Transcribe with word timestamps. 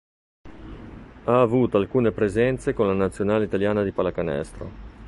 Ha 1.25 1.41
avuto 1.41 1.77
alcune 1.77 2.11
presenze 2.11 2.73
con 2.73 2.87
la 2.87 2.93
nazionale 2.93 3.45
italiana 3.45 3.83
di 3.83 3.91
pallacanestro. 3.91 4.71